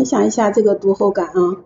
[0.00, 1.60] 分享一下这个读后感啊，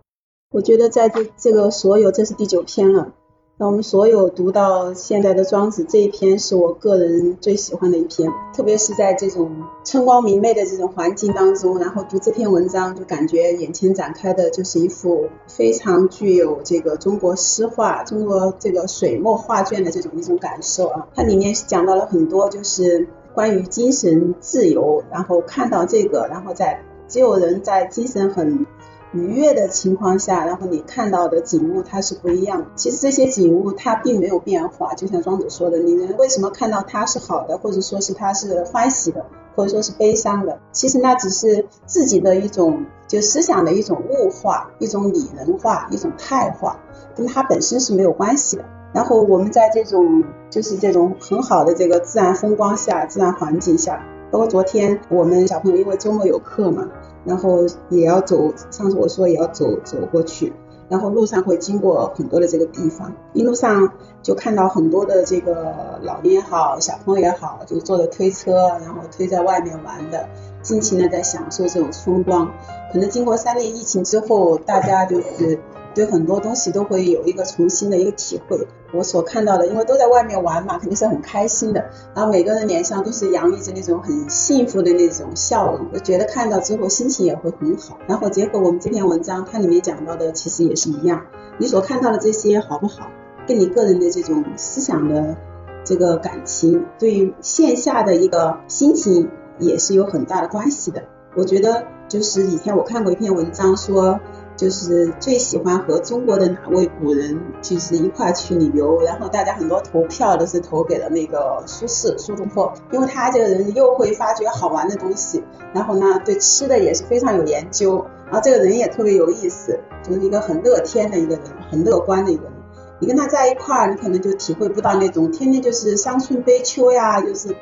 [0.50, 3.12] 我觉得在这这个所有，这是第九篇了。
[3.58, 9.52] 那我们所有读到现在的庄子这一篇是我个人最喜欢的一篇，特别是在这种
[9.84, 21.06] 春光明媚的这种环境当中，然后读这篇文章，就感觉眼前展开的就是一幅非常具有这个中国诗画、中国这个水墨画卷的这种一种感受啊。
[21.14, 26.82] 它里面讲到了很多，就是关于精神自由，然后看到这个，然后再
[27.14, 28.66] 只有人在精神很。
[29.12, 32.66] 愉悦的情况下，然后你看到的景物它是不一样。
[32.74, 39.24] 其实这些景物它并没有变化，就像庄子说的，你人为什么看到它是好的，或者说是它是欢喜的，
[39.54, 40.58] 或者说是悲伤的？
[40.72, 46.80] 其实那只是自己的一种就思想的一种物化，一种拟人化，一种态化，
[47.14, 48.64] 跟它本身是没有关系的。
[48.92, 54.02] 然后我们在这种就是这种很好的这个自然风光下、自然环境下，
[54.34, 56.88] 包括昨天我们小朋友因为周末有课嘛。
[57.24, 60.52] 然后也要走，上次我说也要走走过去，
[60.90, 63.90] 然后路上会经过很多的这个地方，一路上
[64.22, 70.28] 就看到很多的这个老人也好，小朋友也好，就坐着推车，然后推在外面玩的，
[70.60, 72.46] 尽情的在享受这种风光。
[72.92, 75.58] 可能经过三年疫情之后，大家就是。
[75.94, 78.66] 对很多东西都会有一个重新的一个体会。
[78.92, 81.84] 我所看到的，因为都在外面玩嘛，肯定是很开心的。
[82.14, 87.98] 然后每个人脸上都是洋溢着那种很幸福的那种笑容，我觉得看到之后心情也会很好。
[88.06, 91.22] 然后结合我们这篇文章，它里面讲到的其实也是一样。
[91.58, 93.08] 你所看到的这些好不好，
[93.46, 95.36] 跟你个人的这种思想的
[95.84, 101.02] 这个感情，对于线下的一个心情也是有很大的关系的。
[101.36, 104.20] 我觉得就是以前我看过一篇文章说。
[104.56, 122.52] 就是最喜欢和中国的哪位古人就是一块去旅游，然后大家很多投票都是投给了那个苏轼苏东坡，因为他这个人又会发掘好玩的东西，然后呢对吃的也是非常有研究，然后这个人也特别有意思，就是一个很乐天的一个人，很乐观的一个人。
[123.00, 127.54] 你跟他在一块儿，你可能就体会不到那种天天就是伤春悲秋呀，就是。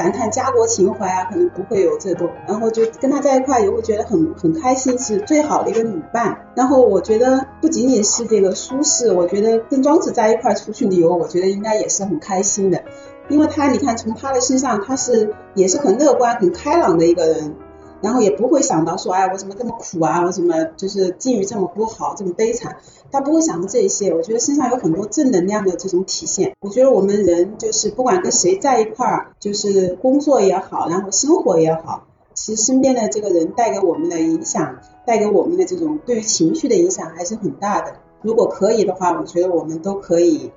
[0.00, 6.38] 感叹家国情怀啊，可能不会有这种，然后就跟他在一块也会觉得很很开心，是最好的一个旅伴。
[6.56, 12.82] 然后我觉得不仅仅是这个舒适，我觉得跟庄子在一块出去旅游，我觉得应该也是很开心的，
[13.28, 17.54] 因为他你看从他的身上，他是也是很乐观、很开朗的一个人。
[18.02, 20.22] 然后也不会想到说，哎，我怎么这么苦啊？
[20.24, 22.76] 我怎么就是境遇这么不好，这么悲惨？
[23.12, 24.14] 他不会想到这些。
[24.14, 26.54] 我觉得身上有很多正能量的这种体现。
[26.60, 37.92] 我觉得我们人就是不管跟谁在一块儿，就是工作也好，然后生活也好，其实身边的这个人带给我们的影响，带给我们的这种对于情绪的影响还是很大的。
[38.22, 40.52] 如果可以的话，我觉得我们都可以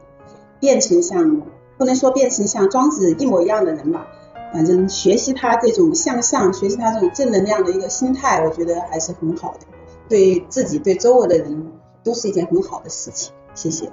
[0.60, 1.42] 变成像，
[1.78, 4.08] 不能说变成像庄子一模一样的人吧。
[4.54, 9.62] 反正学习他这种向上，学习他这种正能量的一个心态，我觉得还是很好的，
[10.08, 11.72] 对自己对周围的人
[12.04, 13.34] 都是一件很好的事情。
[13.56, 13.86] 谢谢。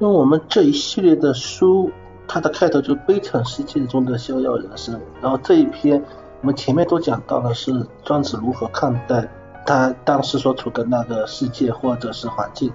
[0.00, 1.92] 因为我们这一系列的书，
[2.26, 6.02] 它的开头就悲惨世界中的逍遥人生，然后这一篇
[6.40, 9.28] 我们前面都讲到了是庄子如何看待
[9.64, 12.72] 他当时所处的那个世界或者是环境，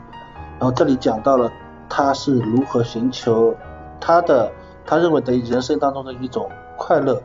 [0.58, 1.52] 然后这里讲到了。
[1.94, 3.54] 他是如何寻求
[4.00, 4.50] 他的
[4.86, 7.22] 他认为的人生当中的一种快乐？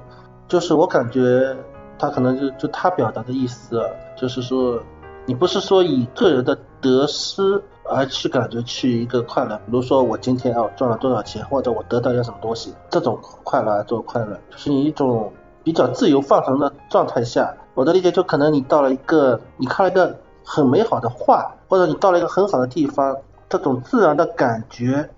[0.49, 1.57] 就是我感觉
[1.97, 3.81] 他可能就就他表达的意思，
[4.17, 4.83] 就是说
[5.25, 17.55] 你不是说以个人的得失而去感觉去一个快乐，比如说我今天啊赚了多少钱，或者我得到一些什么东西，这种快乐做快乐，就是你一种比较自由放松的状态下。
[17.75, 23.17] 我的理解就可能你到了一个你看了一个很美好的画，或者你到了一个很好的地方。
[23.49, 25.09] 这种自然的感觉，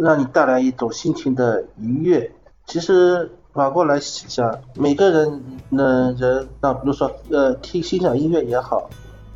[0.00, 2.30] 让你带来一种心情的愉悦。
[2.66, 8.88] 其实反过来想，每个人的人，那比如说，呃，听欣赏音乐也好，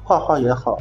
[0.05, 0.79] 画画也好。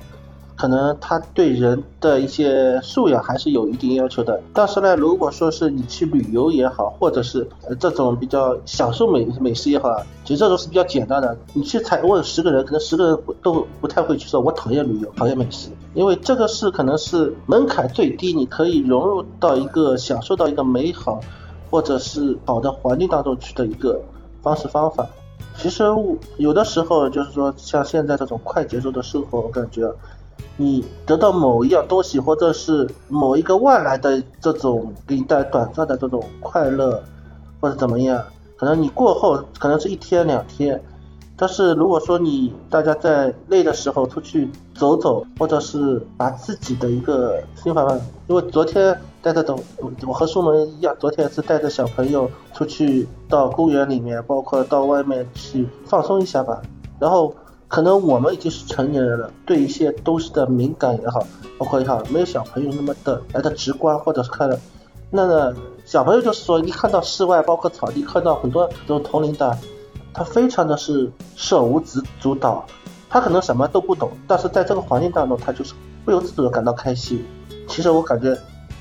[0.63, 7.45] 可能他对人的一些素养还是有一定要求的，但是呢，如果说是你去旅游也好，或者是
[7.77, 9.93] 这种比较享受美美食也好，
[10.23, 11.37] 其实这种是比较简单的。
[11.51, 21.19] 你去采问十个人，可能十个人都不太会去说，我讨厌旅游，讨厌美食，因为这个是可能是门槛最低，你可以融入到一个享受到一个美好
[21.69, 24.01] 或者是好的环境当中去的一个
[24.41, 25.05] 方式方法。
[25.57, 25.83] 其实
[26.37, 29.93] 有的时候就是说，像现在这种快节奏的生活，我感觉。
[30.57, 37.01] 你得到某一样东西，或者是某一个外来的这种给你带来短暂的这种快乐，
[37.59, 38.23] 或者怎么样，
[38.55, 40.81] 可能你过后可能是一天两天，
[41.35, 47.85] 但是如果说你大家在累的时候出去走走，或者是把自己的一个心法，
[48.27, 49.59] 因为昨天带着走，
[50.05, 56.61] 我和苏门一样，昨天是带着小朋友出去到公园里面，包括到外面去放松一下吧。
[56.99, 57.33] 然后
[57.73, 61.25] 可能我们已经是成年人了，对一些东西的敏感也好，
[61.57, 64.59] 包括也好，没有小朋友那么的来的直观，或者是看的，
[65.09, 69.57] 那个小朋友就是说一看到室外，包括草地，看到很多这种同龄的。
[70.13, 72.63] 他非常的是手无足足蹈，
[73.09, 75.73] 他可能什么都不懂，但是在这个环境当中，他就是
[76.05, 77.25] 不由自主的感到开心。
[77.67, 78.37] 其实我感觉，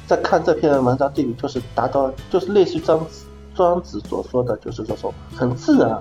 [0.06, 3.24] 在看这篇文章对比，就是达到，就是类似于庄子
[3.54, 5.98] 庄子所说的，就是这种很自然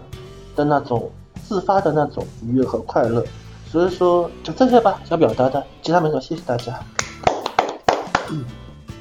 [0.58, 1.10] 的那种
[1.52, 3.22] 自发的那种愉悦和快乐。
[3.70, 6.80] 所以说，就这些吧，想表达的，其他没什么，谢谢大家。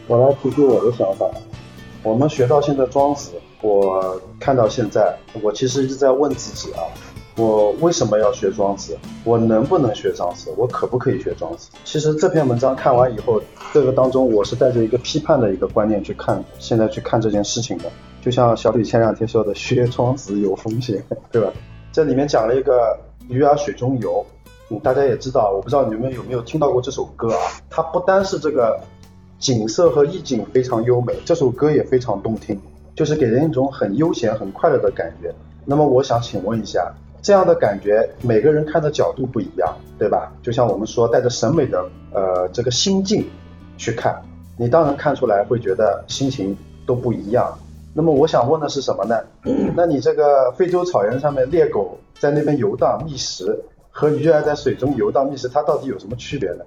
[0.08, 1.31] 我来提出我的想法，
[2.02, 3.31] 我们学到现在庄子。
[3.62, 6.82] 我看到现在，我其实一直在问自己啊，
[7.37, 8.99] 我为什么要学庄子？
[9.23, 10.53] 我能不能学庄子？
[10.56, 11.70] 我可不可以学庄子？
[11.85, 13.41] 其实这篇文章看完以后，
[13.73, 17.85] 这个当中我是带着一个批判的一个观念去看，现在去看这件事情的。
[18.20, 21.53] 就像小李前两天说的，学庄子有风险，对吧？
[21.92, 22.98] 这里面讲了一个
[23.28, 24.25] 鱼儿水中游，
[24.70, 27.40] 嗯，大家也知道，我不知道你们有没有听到过这首歌啊？
[27.69, 28.78] 它不单是这个
[29.38, 32.60] 景色和意境非常优美，这首歌也非常动听。
[32.94, 35.32] 就是给人一种很悠闲、很快乐的感觉。
[35.64, 36.92] 那么我想请问一下，
[37.22, 40.31] 这样的感觉每个人看的角度不一样，对吧？
[40.43, 41.82] 就像我们说，带着审美的
[42.12, 43.26] 呃这个心境
[43.78, 44.20] 去看，
[44.58, 46.54] 你当然看出来会觉得心情
[46.84, 47.58] 都不一样。
[47.94, 49.16] 那么我想问的是什么呢？
[49.76, 56.64] 那你这个非洲草原上面猎狗在那边游荡觅食，和鱼儿在水中游荡觅食，它到底有什么区别呢？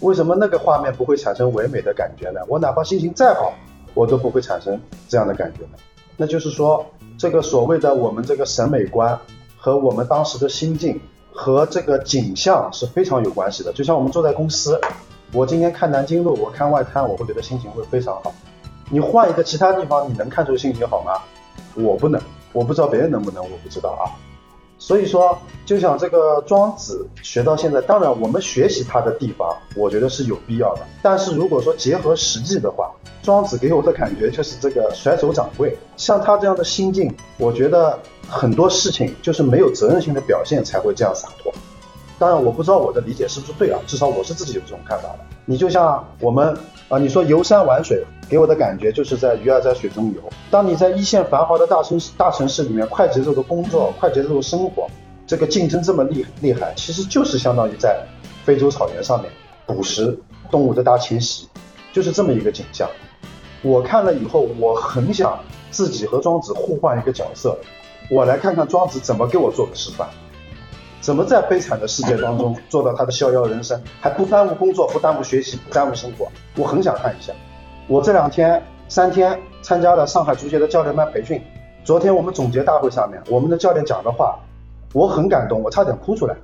[0.00, 2.40] 为什么那个画面不会产生唯美的感觉呢？
[2.48, 3.52] 我哪怕心情再好。
[3.94, 4.78] 我都不会产生
[5.08, 5.78] 这样的感觉呢，
[6.18, 6.84] 那就是说，
[7.16, 9.18] 这个所谓的我们这个审美观
[9.56, 11.00] 和我们当时的心境
[11.32, 13.72] 和这个景象是非常有关系的。
[13.72, 14.78] 就像我们坐在公司，
[15.32, 18.34] 我今天看南京路，我看外滩，我会觉得心情会非常好。
[18.90, 21.20] 你换一个其他地方，你能看出心情好吗？
[21.74, 22.20] 我不能，
[22.52, 24.04] 我不知道别人能不能，我不知道啊。
[24.78, 30.82] 所以说，就像这个庄子学到现在，当然我们学习他的地方，我觉得是有必要的。
[31.02, 32.92] 但是如果说结合实际的话，
[33.22, 35.76] 庄子给我的感觉就是这个甩手掌柜。
[35.96, 37.98] 像他这样的心境，我觉得
[38.28, 41.50] 很多事情就是没有责任心的表现才会这样洒脱。
[42.18, 45.18] 当然，我不知道我的理解是不是对啊，至少我是自己有这种看法的。
[45.44, 46.56] 你就像我们
[46.88, 48.04] 啊，你说游山玩水。
[48.28, 50.20] 给我的感觉就是在鱼儿在水中游。
[50.50, 54.88] 当你在一线繁华的大城市大城市里面快节奏的工作、快节奏的生活，
[55.28, 58.04] 这个竞争这么厉厉害，其实就是相当于在
[58.44, 59.30] 非洲草原上面
[59.64, 60.18] 捕食
[60.50, 61.46] 动物的大迁徙，
[61.92, 62.90] 就是这么一个景象。
[63.62, 65.38] 我看了以后，我很想
[65.70, 67.56] 自己和庄子互换一个角色，
[68.10, 70.08] 我来看看庄子怎么给我做个示范，
[71.06, 76.26] 怎么在悲惨的世界当中做到他的逍遥人生，还不耽误工作、不耽误学习、不耽误生活。
[76.56, 77.32] 我很想看一下。
[77.86, 81.40] 我这两天三天参加了上海足协的教练班培训。
[81.84, 84.36] 昨天我们总结大会上面，我们的教练讲的话，
[84.94, 86.34] 我很感动，我差点哭出来。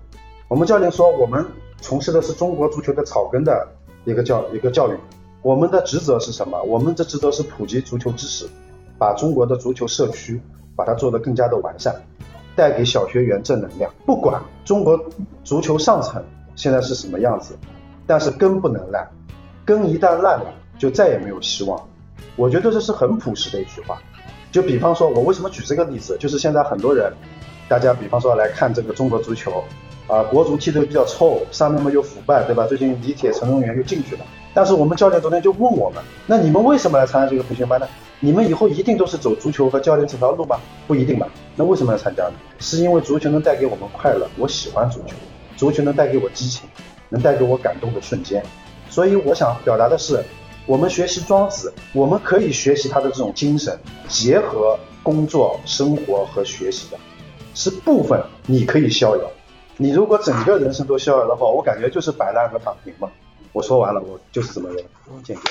[0.47, 1.45] 我们教练说，我们
[1.81, 3.67] 从事的是中国足球的草根的
[4.05, 4.97] 一个教一个教育，
[5.43, 6.63] 我们的职责是什么？
[6.63, 8.49] 我们的职责是普及足球知识，
[8.97, 10.41] 把中国的足球社区
[10.77, 11.93] 把它做得更加的完善，
[12.57, 13.93] 带给小学员正能量。
[14.07, 14.99] 不管中国
[15.45, 16.23] 足球上层
[16.55, 17.57] 现在是什么样子，
[18.07, 19.09] 但是根不能烂，
[19.65, 20.47] 根一旦烂了。
[20.79, 21.81] 就再也没有希望，
[22.35, 24.03] 我觉得这是很朴实的一句话。
[24.51, 27.13] 就比方说，我为什么举这个例子，就是现在很多人，
[27.69, 29.63] 大家比方说来看这个中国足球，
[30.07, 32.67] 啊，国足踢得比较臭，上面嘛又腐败，对吧？
[32.67, 34.21] 最近李铁、陈荣元又进去了。
[34.55, 37.89] 但是我们教练昨天就问我们，那你们为什么来参加这个培训班呢？
[38.21, 40.61] 你们以后一定都是走足球和教练这条路吗？
[40.87, 41.29] 不一定吧。
[41.57, 42.35] 那为什么要参加呢？
[42.59, 45.15] 是因为足球能带给我们快乐，我喜欢足球，
[45.57, 46.69] 足球能带给我激情，
[47.09, 48.43] 能带给我感动的瞬间。
[48.91, 50.23] 所以我想表达的是。
[50.65, 53.77] 我们学习庄子，我们可以学习他的这种精神，
[54.09, 56.97] 结合工作、生活和学习的，
[57.53, 59.23] 是部分你可以逍遥。
[59.79, 63.11] 你如果整个人生都逍遥的话，我感觉就是摆烂和躺平嘛。
[63.53, 64.85] 我说完了，我就是这么认为。
[65.25, 65.43] 见解。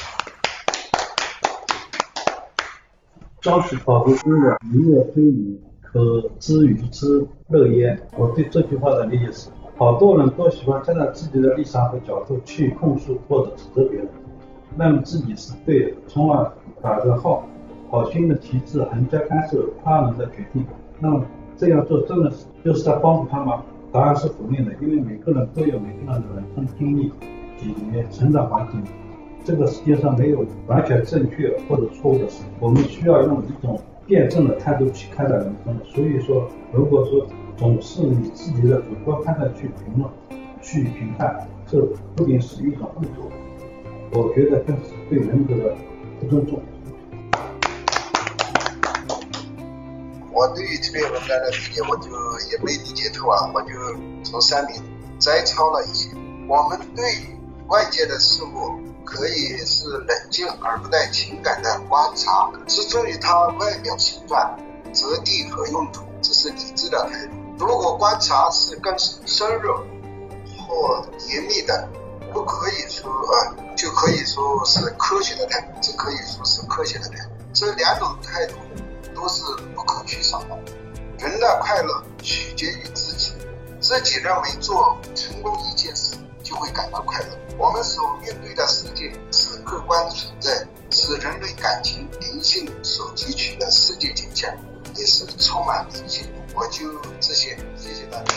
[3.41, 7.99] 庄子跑步公的“明月非鱼，可知鱼之乐焉”。
[8.15, 14.07] 我对这句话的理解是：好多人都喜欢站在自己的立场和角度去控诉或者指责别人。
[14.77, 16.49] 认为自己是对的，从而
[16.81, 17.43] 打着好
[17.89, 20.63] 好心的旗帜横加干涉他人的决定。
[20.99, 21.25] 那么
[21.57, 23.63] 这样做真的是就是在帮助他吗？
[23.91, 27.11] 答案是否定的，因为每个人都有每个人的人生经历
[27.57, 27.75] 及
[28.09, 28.81] 成长环境。
[29.43, 35.75] 这个世界上没有完全正确或者错误的事，我们需要用一种辩证的态度去看待人生。
[35.83, 37.25] 所以说，如果说
[37.57, 40.09] 总是以自己的主观判断去评论、
[40.61, 43.29] 去评判，这不仅是一种误读，
[44.17, 45.75] 我觉得更是对人格的
[46.19, 46.59] 不尊重。
[50.53, 52.09] 对于这篇文章的理解，我就
[52.51, 53.69] 也没理解透啊，我就
[54.23, 54.81] 从上面
[55.19, 56.09] 摘抄了一些。
[56.47, 57.03] 我们对
[57.67, 64.57] 外界的事物可以是冷静而不带情感的观察，只注意它外表形状、
[64.93, 67.33] 质地和用途，这是理智的态度。
[67.57, 69.73] 如果观察是更深入
[70.67, 71.87] 或严密的，
[72.33, 77.31] 不可以说呃，就可以说是科学的态度，这可以说是科学的态度。
[77.53, 78.55] 这两种态度。
[79.21, 79.43] 都是
[79.75, 80.57] 不可缺少的。
[81.19, 83.33] 人的快乐取决于自己，
[83.79, 87.27] 自己认为做成功一件事就会感到快乐。
[87.55, 94.51] 我们所面对的世界是客观存在，是人类感情灵性所汲取的世界景象，
[94.95, 96.27] 也是充满灵性。
[96.55, 98.33] 我就这些，谢谢大家。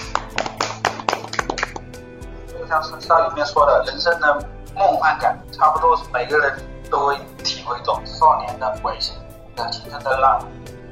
[2.52, 9.13] 就像是它里面说的，人生的梦幻感，差不多是每个人都会体会一种少年的危险，
[9.56, 10.40] 的青春的浪。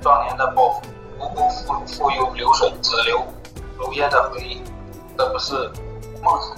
[0.00, 0.80] 壮年的抱负，
[1.20, 3.22] 无辜付付有流水，只留
[3.78, 4.60] 如烟的回忆。
[5.16, 5.54] 这不是
[6.22, 6.56] 梦想，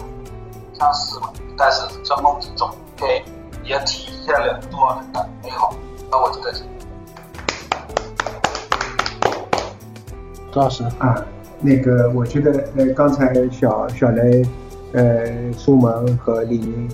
[0.72, 1.30] 像是吗？
[1.58, 3.22] 但是这梦之中，给
[3.62, 5.74] 也体现了多少人的美好。
[6.10, 6.62] 那我觉得是。
[10.50, 11.22] 周老师啊，
[11.60, 14.42] 那个我觉得呃，刚才小小雷、
[14.92, 16.88] 呃苏萌和李宁，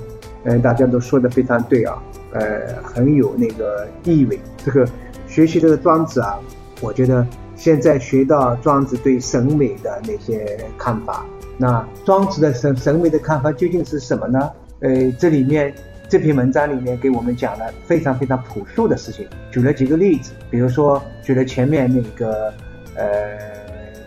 [0.44, 1.96] 呃大家都说的非常对啊，
[2.32, 4.38] 呃很有那个意味。
[4.64, 4.86] 这个。
[5.28, 6.40] 学习这个庄子啊，
[6.80, 11.24] 我觉得现在学到庄子对审美的那些看法。
[11.56, 14.50] 那庄子的审审美的看法究竟是什么呢？
[14.80, 15.72] 呃，这里面
[16.08, 22.52] 这篇文章里面给我们讲了非常非常朴素的事情，举了几个例子，比如说举了前面那个
[22.96, 23.38] 呃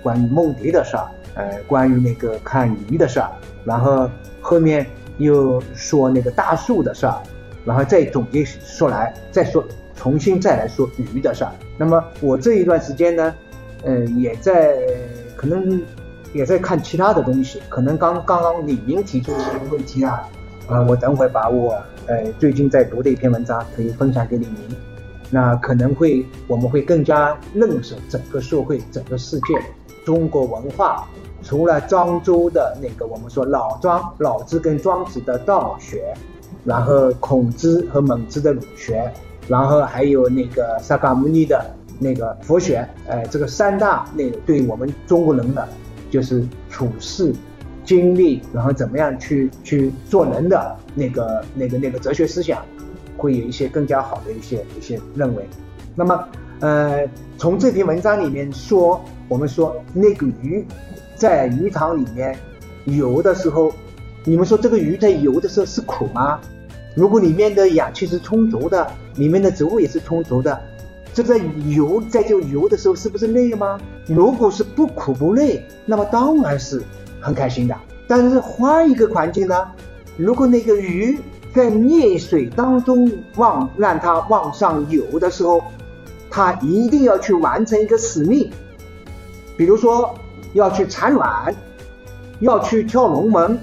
[0.03, 3.31] 关于梦蝶的事儿，呃关于那个看鱼的事儿，
[3.63, 4.09] 然后
[4.41, 4.85] 后面
[5.19, 7.15] 又说那个大树的事儿，
[7.65, 9.63] 然后再总结出来，再说。
[9.96, 11.51] 重新再来说鱼的事儿。
[11.77, 13.34] 那么我这一段时间呢，
[13.86, 14.75] 嗯，也在
[15.36, 15.82] 可能
[16.34, 17.62] 也在看其他的东西。
[17.70, 20.27] 可能刚刚刚李明提出的这个问题啊，
[20.67, 24.75] 呃，我等会把我呃最近在读的一篇文章可以分享给李明。
[25.29, 29.55] 那可能会我们会更加认识整个社会、整个世界、
[30.03, 31.08] 中国文化。
[31.43, 36.13] 除了庄周的那个我们说老庄、老子跟庄子的道学，
[36.63, 39.12] 然后孔子和孟子的儒学。
[39.50, 45.67] 然后还有那个萨迦牟尼的那个佛学，哎，这个三大那个对我们中国人的
[46.10, 47.34] 就是处事、
[47.84, 52.63] 经历，然后怎么样去去做人的那个那个那个哲学思想，
[53.17, 55.46] 会有一些更加好的一些一些认为。
[55.93, 56.25] 那么，
[56.62, 57.05] 呃，
[57.38, 60.65] 从这篇文章里面说，我们说那个鱼
[61.17, 62.34] 在鱼塘里面
[62.86, 63.74] 游的时候，
[64.25, 66.39] 你们说这个鱼在游的时候是苦吗？
[66.95, 70.57] 如果里面的氧气是充足的，里面的植物也是充足的，
[71.13, 71.37] 这个
[71.67, 73.77] 游在这游的时候是不是累吗？
[74.07, 76.81] 如果是不苦不累，那么当然是
[77.19, 77.75] 很开心的。
[78.07, 79.67] 但是换一个环境呢？
[80.15, 81.19] 如果那个鱼
[81.53, 85.63] 在溺水当中往让它往上游的时候，
[86.29, 88.51] 它一定要去完成一个使命，
[89.57, 90.13] 比如说
[90.53, 91.53] 要去产卵，
[92.39, 93.57] 要去跳龙门，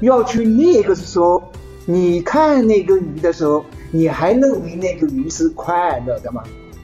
[0.00, 1.42] 要去那个时候。
[1.88, 6.42] 你看那个鱼的时候，你还认为那个鱼是快乐的吗？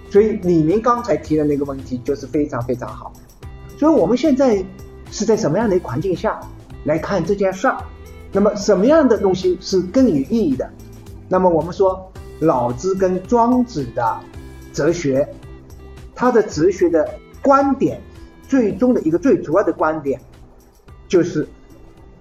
[0.09, 3.13] 所以李明刚才提的那个问题就是非常非常好。
[3.77, 4.65] 所以我们现在
[5.11, 6.39] 是在什么样的环境下
[6.85, 7.79] 来看这件事儿？
[8.31, 10.71] 那么什么样的东西是更有意义的？
[11.29, 14.21] 那么我们说老子跟庄子的
[14.73, 15.29] 哲学，
[16.15, 18.01] 他的哲学的观点，
[18.47, 20.21] 最终的一个最主要的观点
[21.09, 21.49] 就是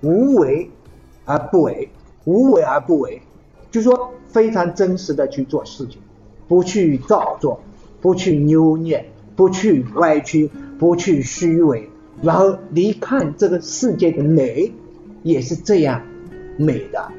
[0.01, 0.67] 无为
[1.31, 1.89] 而不为。
[2.23, 3.19] 无为而不为，
[3.71, 6.00] 就说非常真实的去做事情，
[6.47, 7.59] 不去造作，
[8.00, 9.03] 不去扭捏，
[9.35, 10.47] 不去歪曲，
[10.77, 11.89] 不去虚伪，
[12.21, 14.71] 然后你看这个世界的美
[15.23, 16.00] 也是这样
[16.57, 17.11] 美的。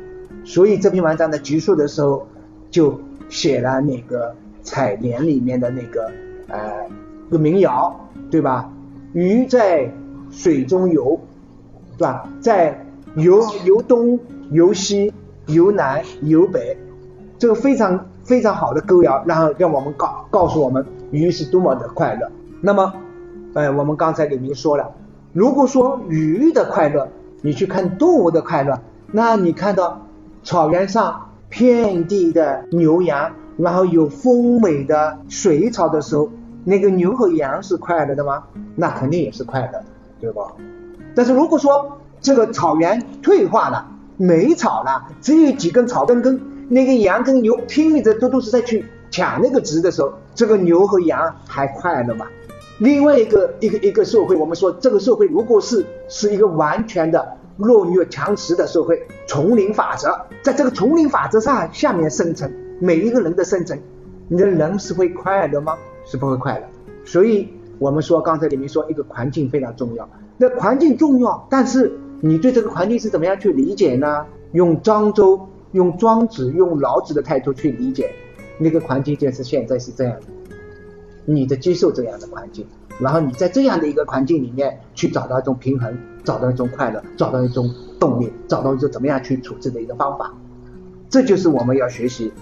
[0.44, 2.28] 所以这篇文章的结束的时候
[2.70, 6.12] 就写了那个采莲里面的那个
[6.46, 6.88] 呃
[7.28, 7.92] 个民谣，
[8.30, 8.72] 对吧？
[9.14, 9.92] 鱼在
[10.30, 11.20] 水中游，
[11.98, 12.32] 对吧？
[12.40, 14.18] 在游游东。
[14.50, 15.10] 由西
[15.46, 16.76] 由南由北，
[17.38, 22.30] 这个非常非常好的歌谣，然后让我们告告诉我们鱼是多么的快乐。
[22.60, 22.92] 那么，
[23.54, 24.92] 呃，我们刚才李明说了，
[25.32, 27.08] 如果说鱼的快乐，
[27.40, 28.78] 你去看动物的快乐，
[29.10, 30.02] 那你看到
[30.44, 36.28] 草原上遍地的牛羊，然后有丰美的水草的时候，
[36.64, 38.44] 那个牛和羊是快乐的吗？
[38.76, 39.82] 那肯定也是快乐。
[40.20, 40.42] 对吧？
[41.14, 43.86] 但是如果说这个草原退化了，
[44.16, 52.26] 没草了，只有几根草根根，那个羊跟牛拼命的都都是在去抢那个植的时候，这个牛和羊还快乐吗？
[52.78, 63.78] 另外一个一个一个社会，我们说这个社会如果是是一个完全的弱肉强食的社会，丛林法则，在这个丛林法则上下面生存，每一个人的生存，
[64.28, 65.76] 你的人是会快乐吗？
[66.04, 66.64] 是不会快乐。
[67.04, 67.48] 所以
[67.78, 71.92] 我们说刚才里面说一个环境非常重要，那环境重要，但是
[72.24, 74.24] 你对这个环境是怎么样去理解呢？
[74.52, 78.14] 用漳州、用庄子、用老子的态度去理解，
[78.58, 80.26] 那个环境就是现在是这样的，
[81.24, 82.64] 你的接受这样的环境，
[83.00, 90.32] 然后你在这样的一个环境里面去找到一种平衡，找到一种快乐，找到一种动力，找到一种怎么样去处置的一个方法，
[91.10, 92.32] 这就是我们要学习。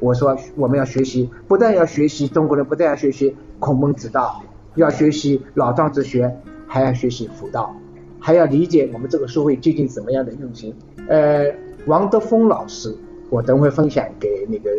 [0.00, 4.42] 我说我们要学习，不但要学习中国人，不但要学习孔孟之道，
[4.74, 7.76] 要学习老庄子学，还要学习辅道，
[8.20, 10.74] 还要理解我们这个社会究竟怎么样的运行。
[11.08, 11.46] 呃，
[11.86, 12.94] 王德峰老师，
[13.30, 14.70] 我等会分享给那个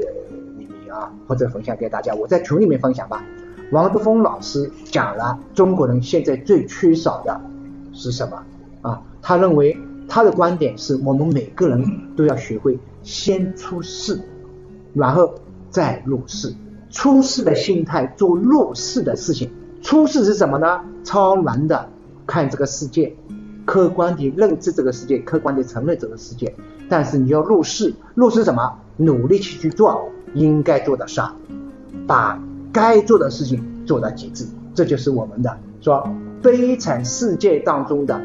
[0.57, 3.25] 李明啊，或者分享给大家，我在群里面分享吧。
[3.71, 7.41] 王德峰老师讲了中国人现在最缺少的
[7.93, 8.43] 是什么
[8.81, 9.01] 啊？
[9.21, 9.75] 他认为
[10.07, 11.83] 他的观点是我们每个人
[12.15, 14.19] 都要学会先出世。
[14.93, 15.36] 然后
[15.69, 16.53] 再入世，
[16.89, 19.50] 出世的心态做入世的事情。
[19.81, 20.81] 出世是什么呢？
[21.05, 21.89] 超然的
[22.25, 23.15] 看这个世界，
[23.65, 26.55] 客观地认知这个世界，客观地承认这个世界。
[26.89, 28.79] 但是你要入世，入世什么？
[28.97, 31.21] 努力去去做应该做的事，
[32.05, 32.39] 把
[32.71, 34.45] 该做的事情做到极致。
[34.75, 36.07] 这就是我们的说
[36.41, 38.21] 悲惨世界当中的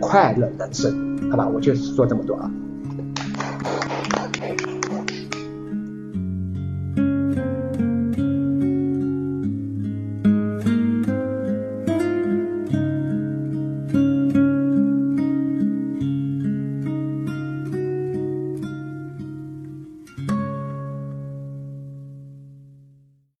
[0.00, 1.48] 快乐人生，好吧？
[1.48, 2.50] 我就说这么多啊。